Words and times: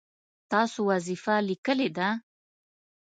تاسو 0.51 0.79
وظیفه 0.91 1.35
لیکلې 1.49 1.89
ده؟ 1.97 2.07